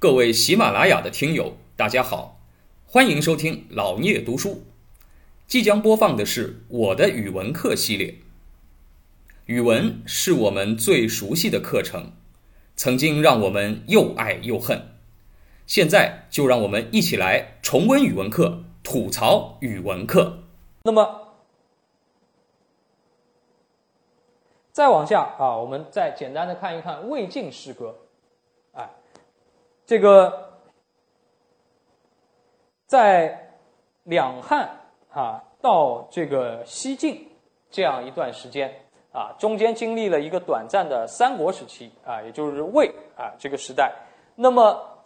[0.00, 2.38] 各位喜马拉雅的听友，大家好，
[2.86, 4.62] 欢迎收听老聂读书。
[5.48, 8.14] 即将播放的是我的语文课系列。
[9.46, 12.12] 语文是我们最熟悉的课程，
[12.76, 14.94] 曾经让我们又爱又恨。
[15.66, 20.44] 现在就让我们一起来重温语文课，吐槽语文课。
[20.84, 21.34] 那么，
[24.70, 27.96] 再往下啊，我们再简单的看一看魏晋诗歌。
[29.88, 30.50] 这个
[32.84, 33.54] 在
[34.02, 34.80] 两汉
[35.10, 37.26] 啊到这个西晋
[37.70, 43.94] 这样一段时间啊，中间经历了一个短暂的三国时期啊，也就是魏啊这个时代。
[44.34, 44.98] 那么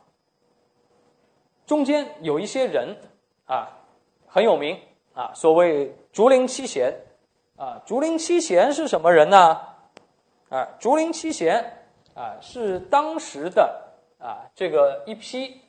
[1.64, 2.96] 中间有一些人
[3.46, 3.78] 啊
[4.27, 4.80] 很有名
[5.14, 6.92] 啊，所谓竹林七贤
[7.56, 9.60] 啊，竹林七贤是什么人呢？
[10.48, 11.84] 啊，竹林七贤
[12.16, 13.81] 啊是当时的
[14.22, 15.60] 啊这个一批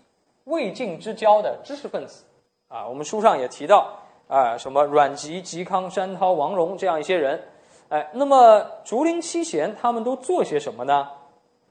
[0.44, 2.24] 魏晋之交的知识分子
[2.68, 3.98] 啊，我们书上也提到
[4.28, 7.44] 啊，什么阮籍、嵇康、山涛、王戎这样一些人，
[7.90, 11.10] 哎，那么竹林七贤他们都做些什么呢？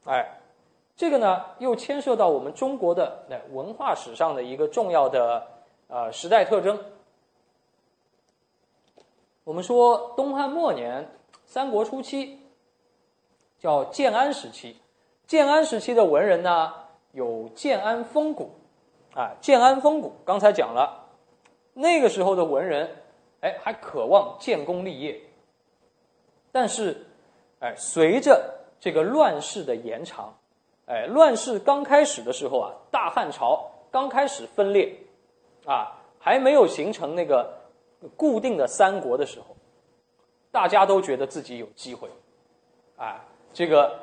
[0.05, 0.39] 哎。
[0.95, 5.43] 这个呢，又牵涉到我们中国的那文化史上的一个重要的
[5.87, 6.79] 呃时代特征。
[9.43, 11.09] 我们说东汉末年、
[11.47, 12.39] 三国初期
[13.59, 14.77] 叫建安时期，
[15.25, 16.73] 建安时期的文人呢
[17.11, 18.51] 有建安风骨
[19.13, 21.07] 啊，建安风骨刚才讲了，
[21.73, 22.89] 那个时候的文人
[23.41, 25.21] 哎还渴望建功立业，
[26.51, 27.05] 但是
[27.59, 30.35] 哎随着这个乱世的延长。
[30.85, 34.93] 哎，乱世刚开始的时候啊，大汉朝刚开始分裂，
[35.65, 37.57] 啊，还没有形成那个
[38.17, 39.55] 固定的三国的时候，
[40.51, 42.09] 大家都觉得自己有机会，
[42.97, 43.97] 啊，这个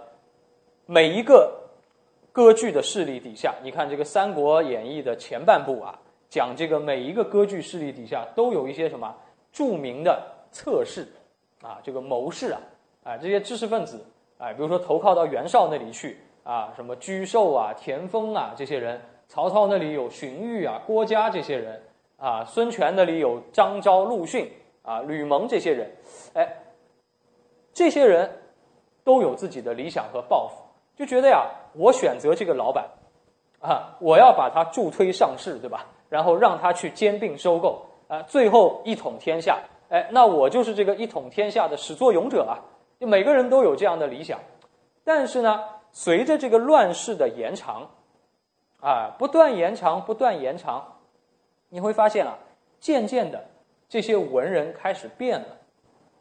[0.90, 1.56] 每一个
[2.32, 5.96] 割据的势力底下，你看这个《三国演义》的前半部啊，
[6.28, 9.16] 讲这个每一个割据势力底下都有一些什么
[9.52, 11.06] 著名的侧士，
[11.62, 12.60] 啊，这个谋士啊，
[13.04, 14.04] 啊，这些知识分子，
[14.38, 16.18] 哎，比如说投靠到袁绍那里去。
[16.42, 21.80] 啊，什么沮授啊、田丰啊这些人，曹操那里有荀彧啊、郭嘉这些人，
[22.16, 24.50] 啊，孙权那里有张昭、陆逊
[24.82, 25.88] 啊、吕蒙这些人，
[26.32, 26.48] 哎，
[27.74, 28.28] 这些人
[29.04, 30.64] 都有自己的理想和抱负，
[31.00, 32.86] 就觉得呀，我选择这个老板，
[33.58, 35.86] 啊，我要把他助推上市，对吧？
[36.10, 42.60] 然后让他去兼并收购，啊，最后一统天下，哎，那我就是这个一统天下的始作俑者啊！
[42.98, 44.40] 就每个人都有这样的理想，
[45.02, 45.64] 但是呢？
[45.92, 47.88] 随着这个乱世的延长，
[48.80, 50.98] 啊，不断延长，不断延长，
[51.70, 52.36] 你会发现啊，
[52.78, 53.42] 渐渐的，
[53.88, 55.46] 这些文人开始变了，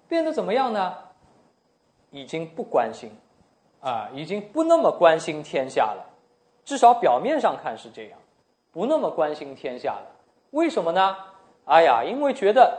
[0.08, 0.96] 变得怎么样呢？
[2.12, 3.12] 已经不关心，
[3.82, 6.06] 啊，已经不那么关心天下了，
[6.64, 8.20] 至少表面上看是这样，
[8.72, 10.08] 不那么关心天下了。
[10.52, 11.16] 为什么呢？
[11.66, 12.78] 哎呀，因为觉得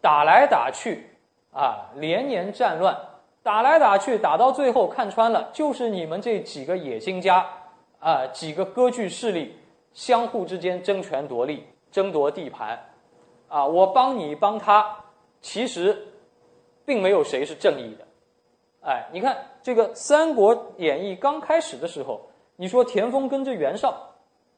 [0.00, 1.10] 打来打去，
[1.52, 2.96] 啊，连年战乱。
[3.42, 7.46] 打来打去，打到最后看穿了，就是你们这几个野心家
[8.00, 9.56] 啊，几个割据势力
[9.92, 12.76] 相互之间争权夺利、争夺地盘，
[13.46, 14.96] 啊，我帮你帮他，
[15.40, 16.08] 其实
[16.84, 18.04] 并没有谁是正义的。
[18.80, 22.20] 哎，你看这个《三国演义》刚开始的时候，
[22.54, 23.92] 你说田丰跟着袁绍，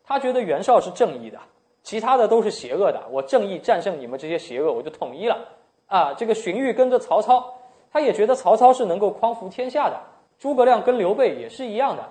[0.04, 1.38] 他觉得袁绍是正义的，
[1.82, 5.48] 其他的都是邪恶的，我正义战胜你们这些邪恶，我就统一了。
[5.86, 7.54] 啊，这个荀彧跟着曹操。
[7.90, 9.98] 他也觉得曹操是能够匡扶天下的，
[10.38, 12.04] 诸葛亮跟刘备也是一样的，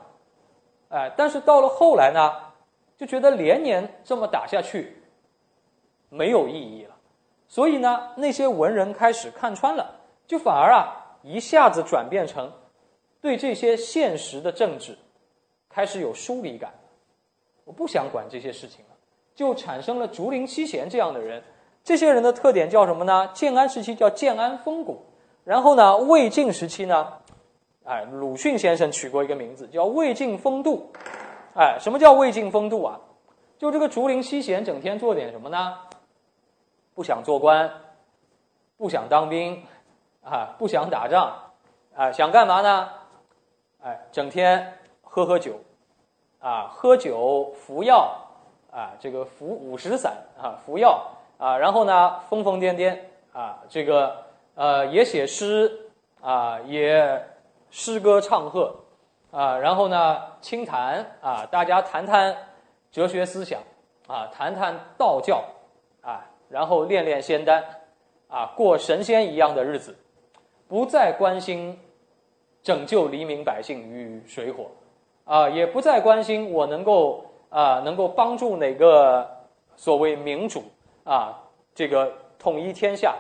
[0.90, 2.34] 哎，但是到了后来呢，
[2.98, 5.04] 就觉得连年这么打下去
[6.10, 6.96] 没有意义了，
[7.48, 12.52] 所以呢，那些文人开始看穿了，就反而啊一下子转变成
[13.22, 14.98] 对这些现实的政治
[15.70, 16.74] 开始有疏离感，
[17.64, 18.96] 我不想管这些事情了，
[19.36, 21.44] 就产生了竹林七贤这样的人。
[21.84, 23.30] 这些人的特点叫什么呢？
[23.34, 25.06] 建安时期叫建安风骨。
[25.44, 27.14] 然后呢，魏晋时期呢，
[27.86, 30.92] 哎，鲁迅先生取过一个名字叫魏晋风度，
[31.56, 33.00] 哎，什么叫魏晋风度啊？
[33.58, 35.78] 就这个竹林七贤整天做点什么呢？
[36.94, 37.72] 不想做官，
[38.76, 39.64] 不想当兵，
[40.22, 41.54] 啊，不想打仗，
[41.96, 42.90] 啊，想干嘛呢？
[43.82, 45.60] 哎，整天喝喝酒，
[46.40, 48.16] 啊，喝酒服药，
[48.72, 51.12] 啊，这个服五石散啊，服药。
[51.38, 52.98] 啊，然后呢，疯疯癫癫。
[53.32, 54.26] 啊，这个。
[54.56, 55.92] 呃，也写诗。
[56.20, 57.24] 啊，也
[57.70, 58.76] 诗歌唱和。
[59.30, 61.06] 啊，然后呢，清谈。
[61.22, 62.36] 啊，大家谈谈
[62.92, 63.62] 哲学思想。
[64.08, 65.44] 啊，谈谈道教。
[66.02, 67.64] 啊，然后练练仙丹。
[68.28, 69.96] 啊，过神仙一样的日子，
[70.68, 71.80] 不再关心
[72.68, 74.70] 拯救黎民百姓于水火。
[75.24, 79.26] 啊，也不再关心我能够啊能够帮助哪个
[79.78, 80.62] 所谓民主
[81.06, 81.42] 啊
[81.74, 83.16] 这个统一天下，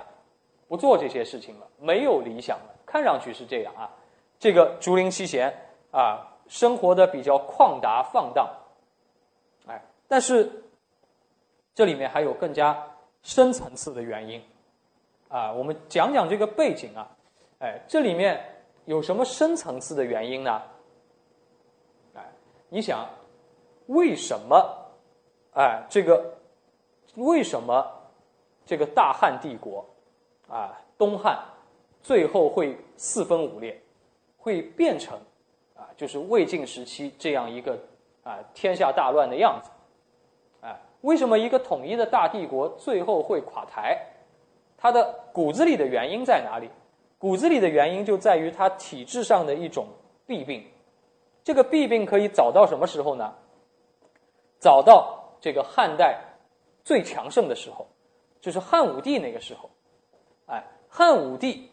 [0.67, 3.89] 不做这些事情了，没有理想了，看上去是这样啊。
[4.37, 5.53] 这个竹林七贤
[5.91, 8.49] 啊，生活的比较旷达放荡，
[9.65, 10.51] 哎，但是
[11.73, 12.85] 这里面还有更加
[13.23, 14.43] 深层次的原因。
[15.29, 15.53] 啊。
[15.53, 17.07] 我们讲讲这个背景啊，
[17.59, 18.41] 哎，这里面
[18.87, 20.61] 有什么深层次的原因呢？
[22.69, 23.07] 你想，
[23.87, 24.85] 为什么？
[25.53, 26.33] 哎，这个
[27.15, 27.85] 为什么
[28.65, 29.85] 这个大汉帝国
[30.47, 31.37] 啊，东汉
[32.01, 33.77] 最后会四分五裂，
[34.37, 35.17] 会变成
[35.75, 37.77] 啊，就是魏晋时期这样一个
[38.23, 39.69] 啊天下大乱的样子？
[40.61, 43.97] 哎，为什么一个统一的大帝国最后会垮台？
[44.77, 46.69] 它的骨子里的原因在哪里？
[47.17, 49.87] 骨子里的原因就在于他体制上的一种
[50.25, 50.63] 弊病。
[51.43, 53.33] 这个弊病可以早到什么时候呢？
[54.59, 56.19] 早到这个汉代
[56.83, 57.87] 最强盛的时候，
[58.41, 59.69] 就是汉武帝那个时候。
[60.47, 61.69] 哎，汉武帝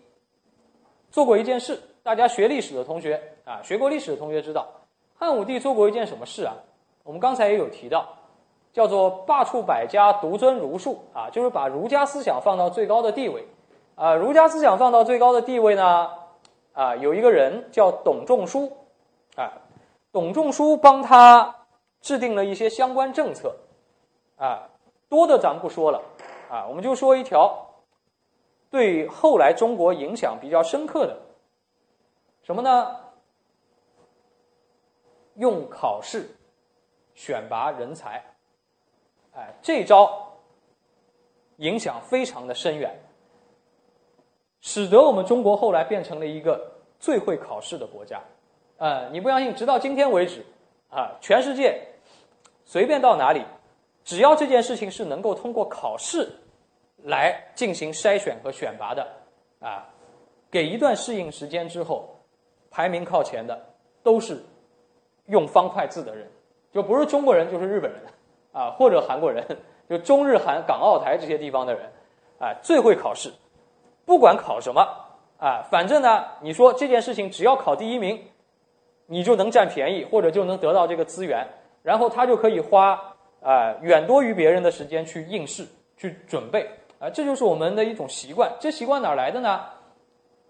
[1.10, 4.66] 做过一件事，大家学历史的同学啊，学过历史的同学知道，
[5.14, 6.54] 汉武帝做过一件什么事啊？
[7.02, 8.06] 我们刚才也有提到，
[8.72, 13.46] 叫做罢黜百家，独尊儒术啊，就是把儒家思想放到最高的地位。
[13.96, 16.10] 啊，儒家思想放到最高的地位呢，
[16.72, 18.72] 啊，有一个人叫董仲舒，
[19.36, 19.52] 啊。
[20.12, 21.66] 董仲舒帮他
[22.00, 23.56] 制定了一些相关政策，
[24.36, 24.68] 啊，
[25.08, 26.00] 多的咱不说了，
[26.48, 27.68] 啊，我们就说一条
[28.70, 31.18] 对后来中国影响比较深刻的，
[32.44, 32.96] 什么呢？
[35.34, 36.30] 用考试
[37.16, 38.22] 选拔人才，
[39.34, 40.32] 哎，这招
[41.56, 42.96] 影响非常的深远，
[44.64, 46.58] 使得我们中国后来变成了一个
[46.98, 48.18] 最会考试的国家。
[48.78, 49.54] 呃，你不相信？
[49.54, 50.42] 直到今天为止，
[50.88, 51.86] 啊，全世界
[52.64, 53.44] 随便到哪里，
[54.04, 56.26] 只要这件事情是能够通过考试
[57.02, 59.06] 来进行筛选和选拔的，
[59.60, 59.86] 啊，
[60.50, 62.08] 给一段适应时间之后，
[62.70, 63.66] 排名靠前的
[64.02, 64.42] 都是
[65.26, 66.26] 用方块字的人，
[66.72, 68.00] 就不是中国人就是日本人，
[68.50, 69.46] 啊，或者韩国人，
[69.90, 71.92] 就中日韩港澳台这些地方的人，
[72.38, 73.30] 啊，最会考试，
[74.04, 74.80] 不管考什么，
[75.38, 78.22] 啊，反正呢，你说这件事情只要考第一名。
[79.06, 81.46] 你就能占便宜，或者就能得到这个资源，
[81.82, 82.98] 然后他就可以花
[83.42, 85.62] 啊远多于别人的时间去应试、
[85.94, 86.66] 去准备
[86.98, 88.50] 啊，这就是我们的一种习惯。
[88.58, 89.60] 这习惯哪来的呢？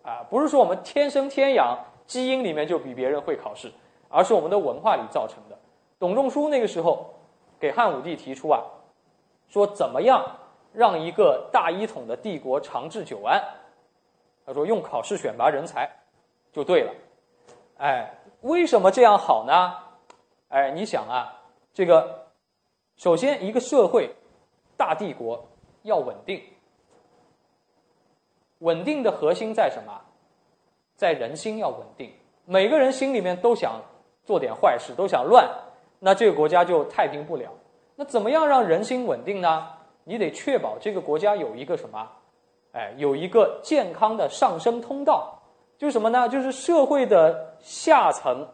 [0.04, 1.76] 啊，不是说我们天生天养
[2.06, 3.72] 基因里面就比别人会考试，
[4.08, 5.58] 而是我们的文化里造成的。
[5.98, 7.12] 董仲舒那个时候
[7.58, 8.62] 给汉武帝提出啊，
[9.48, 10.24] 说怎么样
[10.74, 13.42] 让一个大一统的帝国长治久安？
[14.44, 15.90] 他说用考试选拔人才
[16.52, 16.92] 就对了，
[17.78, 18.18] 哎。
[18.44, 19.74] 为什么这样好呢？
[20.50, 21.40] 哎，你想啊，
[21.72, 22.26] 这个
[22.94, 24.14] 首先一个社会
[24.76, 25.48] 大帝国
[25.80, 26.42] 要稳定，
[28.58, 29.98] 稳定的核心在什么？
[30.94, 32.12] 在人心要稳定。
[32.44, 33.80] 每个人心里面都想
[34.24, 35.50] 做点坏事，都想乱，
[36.00, 37.50] 那这个国家就太平不了。
[37.96, 39.66] 那怎么样让人心稳定呢？
[40.04, 42.08] 你得确保这个国家有一个什么？
[42.72, 45.38] 哎，有一个健康的上升通道。
[45.76, 46.28] 就是什么呢？
[46.28, 48.46] 就是社会的下层，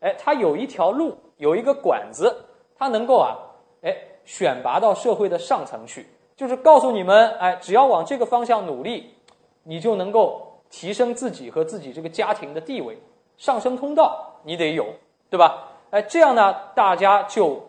[0.00, 2.44] 哎，它有一条路，有一个管子，
[2.76, 3.38] 它能够啊，
[3.82, 6.06] 哎，选拔到社会的上层去。
[6.36, 9.14] 就是告诉你们，哎，只要往这个方向努力，
[9.62, 12.98] 你就能够提升自己和自己这个家庭的地位。
[13.36, 14.86] 上升通道你得有，
[15.30, 15.68] 对吧？
[15.90, 17.62] 哎，这样呢，大家就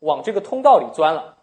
[0.00, 1.36] 往这个通道里钻了。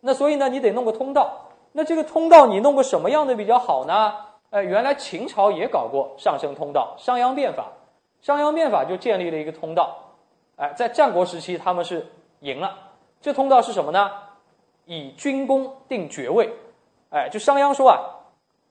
[0.00, 1.46] 那所以呢，你得弄个通道。
[1.72, 4.14] 那这个通道你弄个什么样的比较好呢？
[4.50, 7.66] 哎，原来秦朝也搞过上升通道，商鞅变法，
[8.22, 9.96] 商鞅变法就建立了一个通道。
[10.56, 12.06] 哎，在战国时期他们是
[12.40, 12.74] 赢了，
[13.20, 14.10] 这通道是什么呢？
[14.86, 16.50] 以军功定爵位。
[17.10, 18.00] 哎，就商鞅说啊，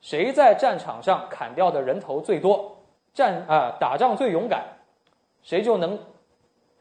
[0.01, 2.75] 谁在战场上砍掉的人头最多，
[3.13, 4.63] 战啊打仗最勇敢，
[5.43, 5.99] 谁就能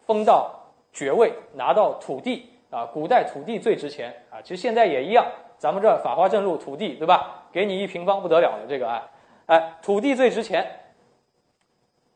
[0.06, 0.50] 封到
[0.92, 2.84] 爵位，拿到土地啊。
[2.86, 5.26] 古代土地最值钱啊，其实现在也一样。
[5.58, 7.44] 咱们这法华镇路土地，对吧？
[7.50, 9.08] 给你一平方不得了的这个啊，
[9.46, 10.66] 哎，土地最值钱，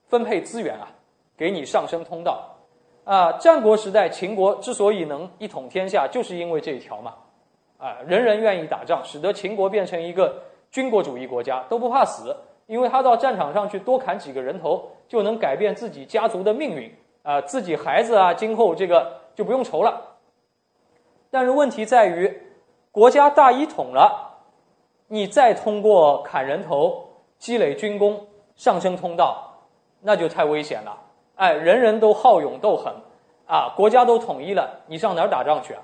[0.09, 0.89] 分配资源啊，
[1.39, 2.55] 给你上升通道
[3.05, 3.33] 啊。
[3.39, 7.15] 战国时代秦国之所以能一统天下，就是因为这一条嘛，
[7.79, 20.09] 啊，人人愿意打仗，使得秦国变成一个军国主义国家，都不怕死，因为他到战场上去多砍几个人头，就能改变自己家族的命运啊，自己孩子啊，今后这个就不用愁了。
[21.31, 22.43] 但是问题在于。
[22.93, 24.33] 国家大一统了，
[25.07, 27.05] 你再通过砍人头
[27.39, 29.61] 积累军功上升通道，
[30.01, 30.99] 那就太危险了
[31.37, 32.93] 哎，人人都好勇斗狠，
[33.47, 35.81] 啊，国家都统一了，你上哪儿打仗去啊？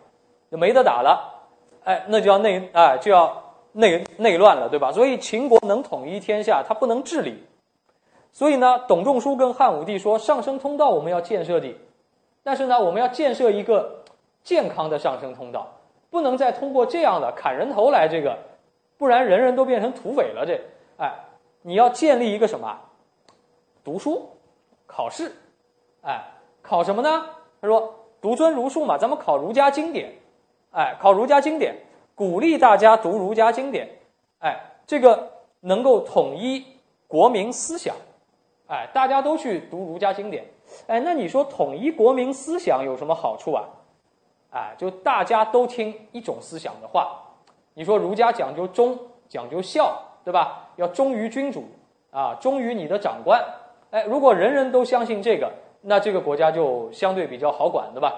[0.50, 1.47] 就没得打了，
[1.85, 4.91] 哎，那就要内哎就要内内乱了，对吧？
[4.91, 7.41] 所以秦国能统一天下，它不能治理。
[8.33, 11.73] 所以呢，董仲舒跟汉武帝说，上升通道我们要建设的，
[12.43, 14.03] 但是呢，我们要建设一个
[14.47, 15.67] 健康的上升通道，
[16.09, 18.38] 不能再通过这样的砍人头来这个，
[18.97, 20.47] 不然人人都变成土匪了。
[20.47, 20.61] 这，
[20.99, 21.12] 哎，
[21.62, 22.79] 你要建立一个什么？
[23.83, 24.31] 读书，
[24.87, 25.33] 考试。
[26.03, 26.23] 哎，
[26.62, 27.26] 考什么呢？
[27.61, 30.15] 他说：“独尊儒术嘛，咱们考儒家经典。
[30.71, 31.75] 哎，考儒家经典，
[32.15, 33.88] 鼓励大家读儒家经典。
[34.38, 36.65] 哎，这个能够统一
[37.09, 37.97] 国民思想。
[38.69, 40.45] 哎，大家都去读儒家经典。
[40.87, 43.65] 哎，那你说统一国民思想有什么好处啊？
[44.56, 47.20] 哎，就大家都听一种思想的话。
[47.75, 48.98] 你说儒家讲究忠，
[49.28, 50.70] 讲究孝，对吧？
[50.76, 51.68] 要忠于君主
[52.10, 53.44] 啊，忠于你的长官。
[53.90, 55.52] 哎，如果人人都相信这个。”
[55.88, 58.12] 那这个国家就相对比较好管，对吧？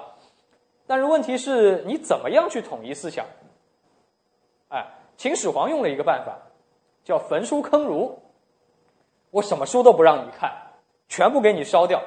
[0.86, 3.26] 但是问题是你怎么样去统一思想？
[4.68, 4.86] 哎，
[5.18, 6.38] 秦始皇用了一个办法，
[7.04, 8.22] 叫焚书坑儒。
[9.30, 10.50] 我什么书都不让你看，
[11.08, 12.00] 全部给你烧掉，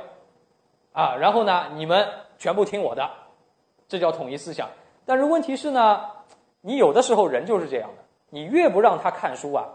[0.93, 2.07] 啊，然后呢，你们
[2.39, 3.07] 全部听我的，
[3.91, 4.69] 这叫统一思想。
[5.05, 6.05] 但是问题是呢，
[6.61, 9.67] 你有的时候人就是这样的，你越不让他看书啊，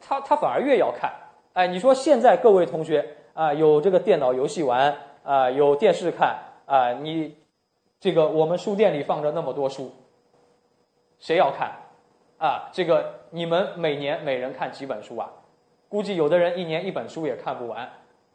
[0.00, 1.12] 他他反而越要看。
[1.54, 4.96] 哎，你说现在各位同学啊，有这个电脑游戏玩。
[5.24, 6.90] 啊，有电视看啊！
[7.02, 7.36] 你
[8.00, 9.92] 这个我们书店里放着那么多书，
[11.18, 11.70] 谁要看
[12.38, 12.70] 啊？
[12.72, 15.28] 这个你们每年每人看几本书啊？
[15.90, 17.86] 估计有的人一年一本书也看不完。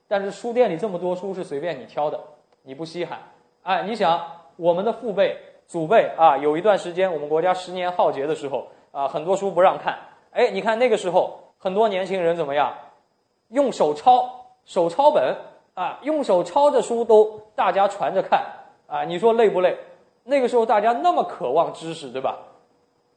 [0.08, 2.20] 但是书店里这么多书是随便你挑的，
[2.62, 3.18] 你不稀罕。
[3.63, 4.22] 哎，你想
[4.56, 9.98] 我们的父辈、祖辈啊，有一段时间我们国家十年浩劫的时候啊，很多书不让看。
[10.32, 12.74] 哎，你看那个时候很多年轻人怎么样？
[13.50, 14.30] 用手抄
[14.66, 15.36] 手抄本。
[15.76, 18.46] 啊，用手抄着书都大家传着看，
[18.86, 19.76] 啊，你说累不累？
[20.24, 22.38] 那个时候大家那么渴望知识，对吧？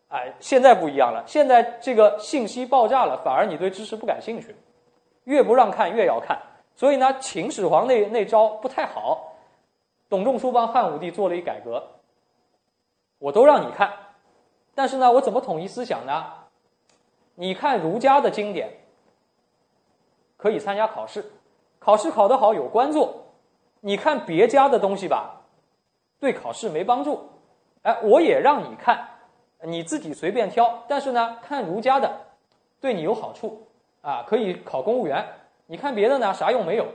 [0.09, 4.57] 哎，现在不一样了，现在这个信息爆炸了，反而你对知识不感兴趣，
[5.25, 6.39] 越不让看越要看。
[6.75, 9.35] 所以呢，秦始皇那那招不太好。
[10.09, 11.83] 董仲舒帮汉武帝做了一改革，
[13.19, 13.93] 我都让你看，
[14.75, 16.33] 但是呢，我怎么统一思想呢？
[17.35, 18.71] 你看儒家的经典，
[20.37, 21.33] 可以参加考试。
[21.79, 23.27] 考试考得好有官做，
[23.81, 25.43] 你看别家的东西吧，
[26.19, 27.29] 对考试没帮助。
[27.83, 29.09] 哎，我也让你看，
[29.63, 30.83] 你自己随便挑。
[30.89, 32.11] 但是呢，看儒家的，
[32.81, 33.69] 对你有好处
[34.01, 35.25] 啊，可以考公务员。
[35.67, 36.87] 你看别的呢，啥用没有？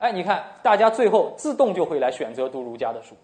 [0.00, 3.14] 哎，你看大家最后自动就会来选择读儒家的书。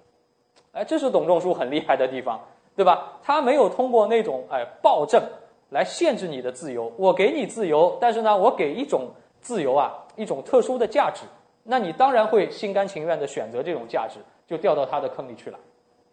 [0.72, 2.40] 哎，这是董仲舒很厉害的地方，
[2.76, 3.18] 对吧？
[3.22, 5.22] 他没有通过那种哎暴政
[5.70, 6.92] 来限制你的自由。
[6.96, 10.02] 我给你自由，但是呢，我给一种自由啊。
[10.16, 11.26] 一种特殊的价值，
[11.62, 15.58] 那你当然会心甘情愿的选择这种价值，就掉到他的坑里去了，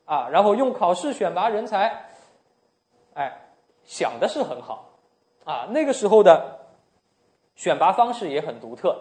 [0.03, 2.03] 啊，然后用考试选拔人才，
[3.13, 3.32] 哎，
[3.86, 4.89] 想的是很好，
[5.46, 6.60] 啊，那个时候的
[7.55, 8.93] 选拔方式也很独特，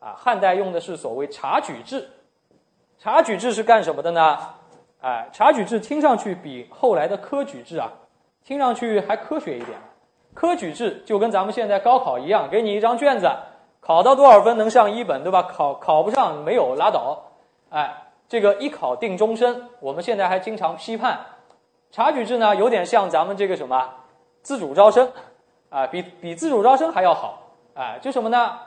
[0.00, 2.10] 啊，汉代用的是所谓察举制，
[2.98, 4.38] 察举制是干什么的呢？
[5.00, 7.92] 哎，察举制听上去比后来的科举制啊，
[8.42, 9.78] 听上去还科学一点，
[10.34, 13.30] 科举制就跟咱们现在高考一样，给你一张卷子。
[13.82, 15.42] 考到多少分能上一本，对吧？
[15.44, 17.30] 考考不上没有拉倒，
[17.70, 17.90] 哎，
[18.28, 19.70] 这个一考定终身。
[19.80, 21.18] 我们现在还经常批判，
[21.90, 23.88] 察举制呢有点像咱们这个什么
[24.42, 25.10] 自主招生，
[25.70, 27.38] 啊，比比自主招生还要好，
[27.74, 28.58] 哎，就什么呢？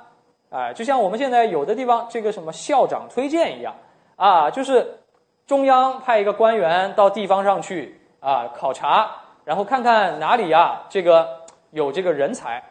[0.53, 3.73] 哎，就像我们现在有的地方这个什么校长推荐一样，
[4.15, 4.99] 啊，就是
[5.47, 9.09] 中央派一个官员到地方上去啊考察，
[9.45, 11.41] 然后看看哪里呀这个
[11.71, 12.63] 有这个人才，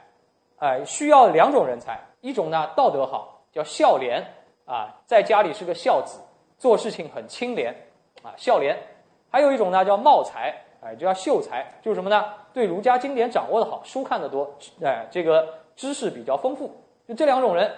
[0.58, 1.98] 哎，需要两种人才。
[2.20, 4.24] 一种呢，道德好，叫孝廉
[4.64, 6.20] 啊，在家里是个孝子，
[6.56, 7.74] 做事情很清廉
[8.22, 8.78] 啊，孝廉。
[9.28, 12.26] 还有一种呢，叫茂才，哎，就叫秀才，就是什么呢？
[12.54, 14.48] 对儒家经典掌握的好，书看得多，
[14.84, 16.70] 哎，这个知识比较丰富。
[17.06, 17.72] 就这两种人，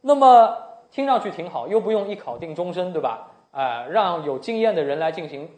[0.00, 0.56] 那么
[0.90, 3.28] 听上去挺好，又不用一考定终身，对吧？
[3.52, 5.50] 啊，让有经验的人来进行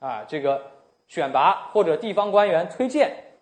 [0.00, 0.60] 啊，这个
[1.06, 3.34] 选拔或者地方官员推荐，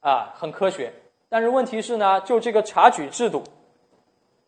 [0.00, 0.92] 啊，很科学。
[1.30, 3.42] 但是问题是呢，就这个察举制度，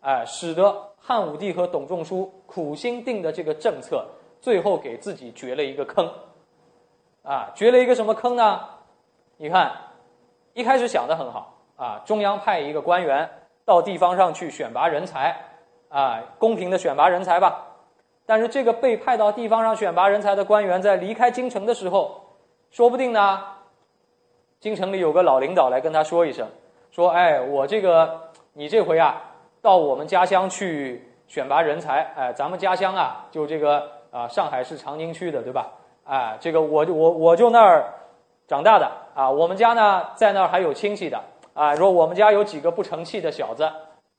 [0.00, 4.06] 哎，使得汉武帝和董仲舒苦心定的这个政策，
[4.40, 6.10] 最后给自己掘了一个坑，
[7.22, 8.60] 啊，掘了一个什么坑呢？
[9.38, 9.72] 你看，
[10.52, 13.30] 一开始想的很好啊，中央派一个官员
[13.64, 15.34] 到地方上去选拔人才，
[15.88, 17.68] 啊，公平的选拔人才吧。
[18.26, 22.36] 但是这个被派到地方上选拔人才的官员，在离开京城的时候，
[22.70, 23.42] 说不定呢，
[24.60, 26.46] 京城里有个老领导来跟他说一声。
[26.90, 29.22] 说，哎，我这个你这回啊，
[29.62, 35.70] 到我们家乡去选拔人才，哎，咱们家乡啊，就这个啊，上海市长宁区的，对吧？
[36.04, 37.94] 哎，这个我就我我就那儿
[38.46, 41.18] 长大的啊，我们家呢在那儿还有亲戚的
[41.54, 43.70] 啊，说我们家有几个不成器的小子，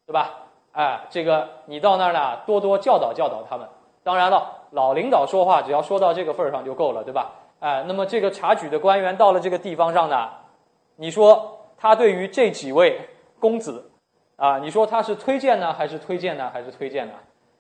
[0.05, 0.31] 对吧？
[0.73, 3.67] 哎，这个你到那儿呢，多多教导教导他们。
[4.03, 7.31] 当然了，老领导说话只要说到这个份儿上就够了，对吧？
[7.59, 10.29] 哎，那么这个察举的官员到了这个地方上呢，
[10.95, 13.09] 你说他对于这几位
[13.39, 13.87] 公子。
[14.37, 17.13] 啊，你说他是推荐呢，还是推荐呢，还是推荐呢？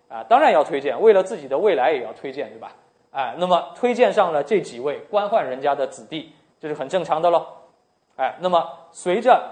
[0.09, 2.71] 啊，当然要推荐，为了自己的未来也要推荐，对吧？
[3.11, 7.45] 哎，那么推荐上了这几位官宦人家的子弟，这是很正常的喽。
[8.15, 9.47] 哎，那么随着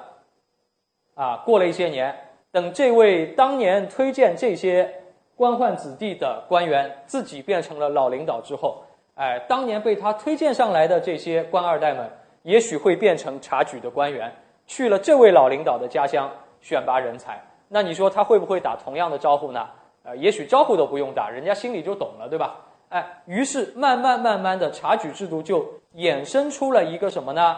[1.19, 2.15] 啊过了一些年，
[2.49, 4.89] 等这位当年推荐这些
[5.35, 8.81] 官宦子弟的官员自己变成了老领导之后，
[9.15, 12.09] 哎，当年被他推荐上来的这些官二代们，
[12.43, 14.33] 也许会变成察举的官员，
[14.65, 16.31] 去了这位老领导的家乡。
[16.61, 19.65] 选拔人才，那你说他会不会打同样的招呼呢？
[20.03, 22.57] 呃，也许招呼都不用打，人家心里就懂了，对吧？
[22.89, 27.57] 哎，于是慢慢慢慢的察举制度就衍生出了一个什么呢？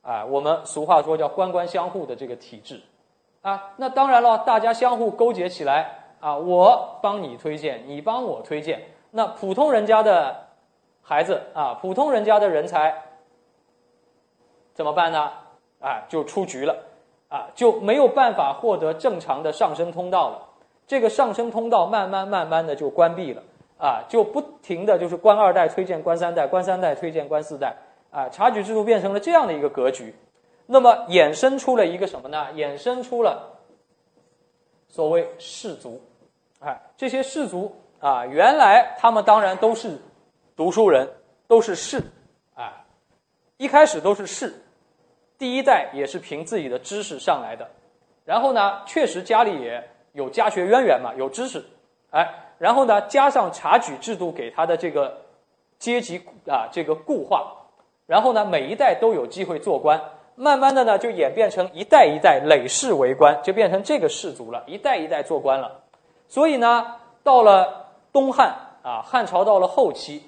[0.00, 2.80] 啊，我们俗话说叫官官相护的这个体制，
[3.42, 10.48] 啊，那当然了，大家相互勾结起来啊，我帮你推荐，你帮我推荐，那普通人家的
[11.02, 13.02] 孩子啊，普通人家的人才
[14.74, 15.30] 怎么办呢？
[15.80, 16.76] 啊，就出局了。
[17.30, 20.48] 啊，就没有办法获得正常的上升通道了。
[20.84, 23.40] 这个上升通道慢慢慢慢的就关闭了，
[23.78, 27.72] 啊，就不停的就是官二代推荐官三代，官三代推荐官四代，
[28.10, 30.12] 啊，察举制度变成了这样的一个格局。
[30.72, 32.46] 那么衍生出了一个什么呢？
[32.54, 33.58] 衍生出了
[34.88, 36.00] 所谓士族，
[36.60, 39.98] 哎，这些士族啊，原来他们当然都是
[40.54, 41.08] 读书人，
[41.48, 42.00] 都是士，
[42.54, 42.84] 啊，
[43.56, 44.54] 一开始都是士。
[45.36, 47.68] 第一代也是凭自己的知识上来的，
[48.24, 51.64] 然后呢，确实家里也有家学渊源嘛，有知识，
[52.10, 55.18] 哎，然后呢，加上察举制度给他的这个
[55.80, 57.56] 阶级啊这个固化，
[58.06, 60.00] 然后呢，每一代都有机会做官，
[60.40, 65.82] 慢慢的呢，就演变成一代一代累世为官，就变成这个氏族了，一代一代做官了。
[66.28, 70.22] 所以呢，到了东汉啊，汉朝到了后期，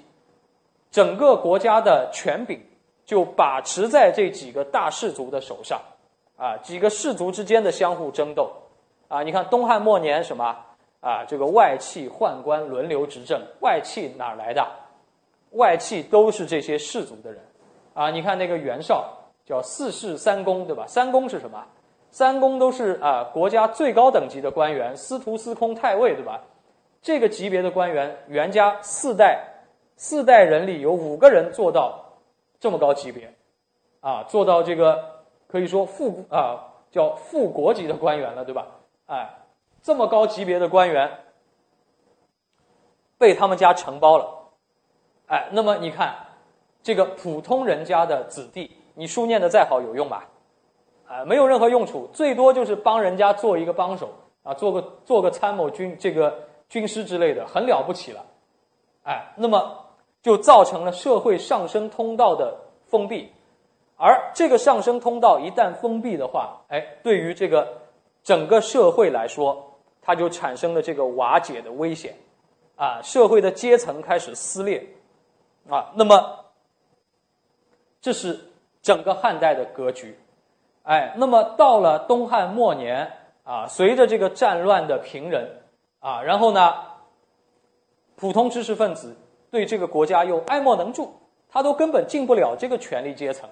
[0.91, 2.61] 整个国家的权柄。
[3.05, 5.77] 就把持在这几个大氏族的手上，
[6.37, 8.49] 啊，几个氏族之间的相互争斗，
[9.09, 10.55] 啊，你看东汉末年什么
[11.01, 14.65] 啊，这个外戚宦官轮流执政，外戚哪来的？
[15.51, 17.43] 外戚都是这些氏族的人，
[17.93, 19.05] 啊，你看那个袁绍
[19.45, 20.85] 叫四世三公，对吧？
[20.87, 21.65] 三公是什么？
[22.11, 26.41] 三公都是啊国家最高等级的官员，司徒、司空、太尉，对吧？
[27.01, 29.63] 这个级别的官员，袁家四代
[29.97, 31.99] 四代人里有五个人做到。
[32.59, 33.33] 这么高级别，
[33.99, 38.67] 啊，做到这个可以说副啊叫副国级的官员了，对吧？
[39.05, 39.29] 哎，
[39.81, 41.11] 这么高级别的官员
[43.17, 44.53] 被他们家承包了，
[45.27, 46.15] 哎，那么你看
[46.83, 50.27] 这个普通人家的子弟，你书念的再好有用吧？
[51.07, 54.09] 啊，没有任何用处，最多就是帮人家做一个帮手
[54.43, 56.33] 啊，做个做个参谋军这个
[56.69, 58.25] 军师之类的，很了不起了，
[59.03, 59.79] 哎，那么。
[60.23, 63.29] 就造成了社会上升通道的封闭，
[63.97, 67.67] 而这个上升通道一旦封闭的话，哎，对于这个
[68.23, 69.61] 整个社会来说，
[70.01, 72.15] 它就产生了这个瓦解的危险，
[72.77, 74.87] 啊，社会的阶层开始撕裂，
[75.69, 76.45] 啊，那么
[77.99, 78.39] 这是
[78.83, 80.19] 整个汉代的格局，
[80.83, 83.11] 哎，那么到了东汉末年，
[83.43, 85.63] 啊，随着这个战乱的平人，
[85.99, 86.75] 啊，然后呢，
[88.15, 89.15] 普通知识分子。
[89.49, 91.13] 对这个国家又爱莫能助，
[91.47, 93.47] 他都根本进不了这个权力阶层。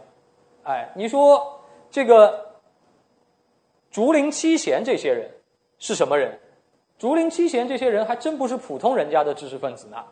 [0.64, 2.56] 哎，你说这个
[3.92, 5.30] 竹林七贤这些人
[5.78, 6.40] 是什么人？
[6.98, 10.04] 竹林七贤这些人还真不是普通人家的知识分子呢。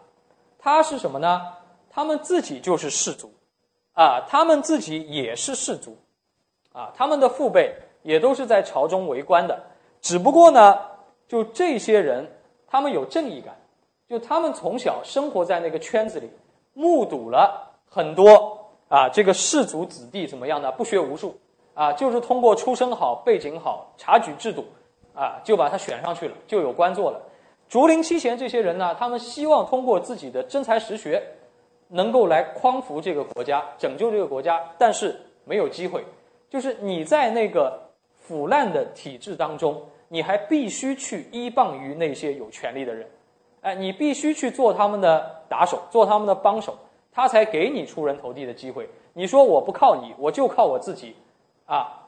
[0.60, 1.42] 他是什么呢？
[1.90, 3.34] 他们自己就是士族，
[4.00, 5.98] 啊，他们自己也是士族，
[6.72, 9.62] 啊，他们的父辈也都是在朝中为官的。
[10.00, 10.80] 只不过呢，
[11.28, 12.26] 就这些人，
[12.66, 13.54] 他们有正义感。
[14.08, 16.30] 就他们从小生活在那个圈子里，
[16.74, 20.72] 目睹了很多啊，这个士族子弟怎么样呢？
[20.72, 21.38] 不学无术
[21.74, 24.64] 啊，就是通过出身好、背景好、察举制度
[25.14, 27.22] 啊，就把他选上去了，就有官做了。
[27.68, 31.22] 竹林七贤这些人呢，他们希望通过自己的真才实学，
[31.90, 36.04] 能够来匡扶这个国家、拯救这个国家，但是没有机会。
[36.50, 37.80] 就是你在那个
[38.14, 43.08] 腐烂的体制当中，你还必须去依傍于那些有权利的人。
[43.62, 46.78] 哎，你必须去做他们的打手，做他们的帮手，
[47.12, 48.90] 他才给你出人头地的机会。
[49.14, 51.16] 你说我不靠你，我就靠我自己，
[51.66, 52.08] 啊，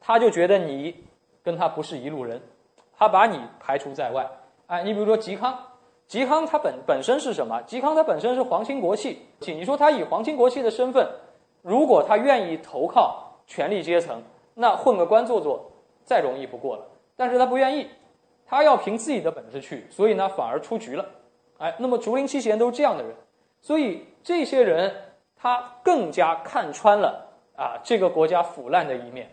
[0.00, 0.94] 他就觉得你
[1.42, 2.40] 跟他不是一路人，
[2.96, 4.30] 他把你排除在外。
[4.68, 5.58] 哎，你比如说嵇康，
[6.12, 7.62] 嵇康他本本身是什么？
[7.62, 11.08] 嵇康他本身是皇亲国戚，你说他以皇亲国戚的身份，
[11.62, 14.22] 如果他愿意投靠权力阶层，
[14.52, 15.72] 那混个官做做
[16.04, 16.84] 再容易不过了。
[17.16, 17.88] 但是他不愿意，
[18.44, 21.06] 他要凭自己的本事去，所以呢反而出局了。
[21.56, 23.14] 哎，那么竹林七贤都是这样的人，
[23.62, 24.94] 所以这些人
[25.34, 29.30] 他更加看穿了啊这个国家腐烂的一面，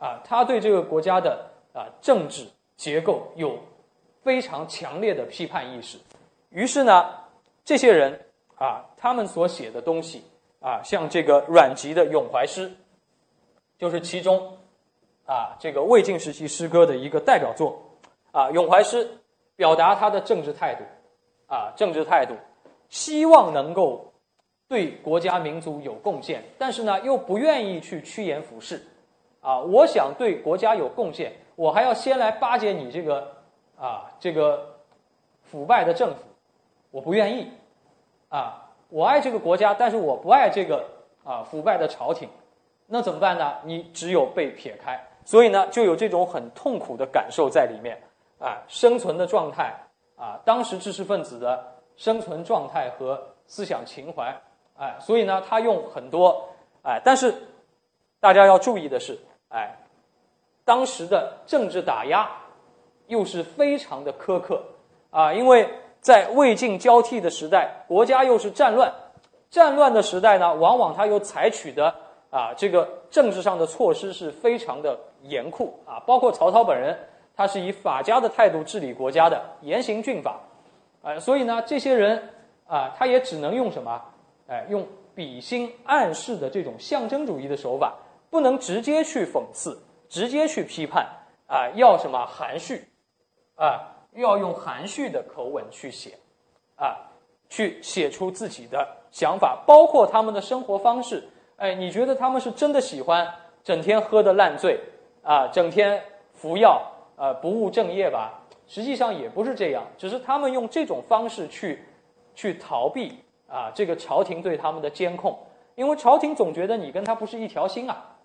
[0.00, 3.56] 啊，他对这个国家的啊政治结构有
[4.22, 5.98] 非常强烈的批判意识，
[6.50, 7.10] 于是呢，
[7.64, 8.18] 这些人
[8.56, 10.22] 啊他们所写的东西
[10.60, 12.68] 啊，像这个阮籍的《咏怀诗》，
[13.78, 14.56] 就是其中
[15.26, 17.80] 啊这个魏晋时期诗歌的一个代表作
[18.30, 19.04] 啊，《咏怀诗》
[19.56, 20.84] 表达他的政治态度。
[21.48, 22.34] 啊，政治态度，
[22.88, 24.10] 希望能够
[24.68, 28.82] 对国家民族有贡献，但是呢，又不愿意去趋炎附势。
[29.42, 33.30] 啊，我想对国家有贡献，我还要先来巴结你这个
[33.82, 34.76] 啊，这个
[35.42, 36.22] 腐败的政府，
[36.92, 37.50] 我不愿意。
[38.28, 40.84] 啊，我爱这个国家，但是我不爱这个
[41.24, 42.28] 啊腐败的朝廷，
[42.86, 43.56] 那怎么办呢？
[43.64, 48.00] 你只有被撇开，所以呢，就有这种很痛苦的感受在里面。
[48.38, 49.74] 啊，生存的状态。
[50.16, 51.66] 啊，当时知识分子的
[51.96, 54.32] 生存状态和思想情怀，
[54.76, 56.48] 哎，所以呢，他用很多，
[56.82, 57.34] 哎，但是
[58.20, 59.18] 大家要注意的是，
[59.48, 59.76] 哎，
[60.64, 62.30] 当时的政治打压
[63.12, 64.62] 又是非常的苛刻
[65.10, 65.68] 啊，因为
[66.00, 68.92] 在魏晋交替的时代，国家又是战乱，
[69.50, 71.94] 战乱的时代呢，往往他又采取的
[72.30, 76.98] 啊，这个政治上的措施是非常的严酷啊，包括曹操本人。
[77.34, 80.38] 他是以法家的态度治理国家的，严刑峻法，
[81.02, 82.28] 哎，所以呢，这些人
[82.66, 84.02] 啊，他也只能用什么？
[84.48, 87.94] 哎，用比心暗示的这种象征主义的手法，
[88.28, 89.78] 不能直接去讽刺，
[90.10, 91.06] 直接去批判，
[91.46, 92.84] 啊，要什么含蓄，
[93.56, 96.18] 啊，要用含蓄的口吻去写，
[96.76, 96.96] 啊，
[97.48, 101.22] 去写出自己的想法，包括他们的生活方式。
[101.56, 103.28] 哎，你觉得他们是真的喜欢
[103.62, 104.80] 整天喝得烂醉
[105.22, 106.82] 啊，整天服药？
[107.14, 108.40] 呃，不务正业吧？
[108.66, 111.84] 实际上也不是这样，只是他们用这种方式去，
[112.34, 115.38] 去逃避啊，这个朝廷对他们的监控。
[115.76, 118.16] 因为朝廷总觉得你跟他不是一条心啊，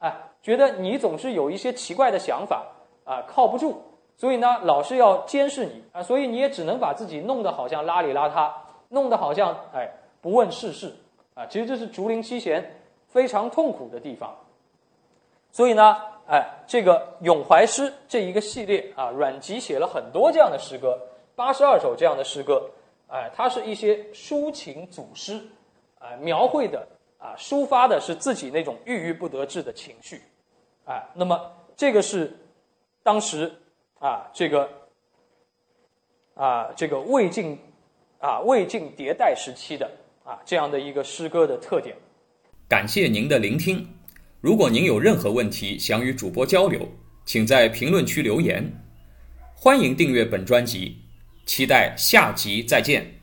[0.00, 2.66] 哎，觉得你总是有一些奇怪的想法
[3.04, 3.80] 啊，靠不住，
[4.22, 8.52] 所以呢，老是要监视你啊，所以你也只能把自己弄得好像邋里邋遢，
[8.90, 10.94] 弄得好像哎不问世事
[11.34, 11.44] 啊。
[11.46, 12.72] 其实这是竹林七贤
[13.08, 14.32] 非常痛苦的地方，
[15.50, 15.96] 所以呢。
[16.28, 20.96] 哎，这个咏怀诗这一个系列啊，阮籍写了很多这样的诗歌，
[21.34, 22.70] 八十二首这样的诗歌。
[23.08, 25.42] 哎，它是一些抒情组诗，
[25.98, 26.86] 哎，描绘的
[27.18, 30.22] 啊，抒发的是自己那种郁郁不得志的情绪。
[30.86, 32.34] 哎，那么这个是
[33.02, 33.52] 当时
[34.02, 34.68] 啊，这个
[36.34, 37.56] 啊，这个魏晋
[38.18, 39.88] 啊，魏晋迭代时期的
[40.24, 41.94] 啊这样的一个诗歌的特点。
[42.68, 43.86] 感谢您的聆听。
[44.40, 46.80] 如果您有任何问题想与主播交流，
[47.24, 48.68] 请在评论区留言。
[49.54, 50.96] 欢迎订阅本专辑，
[51.46, 53.21] 期待下集再见。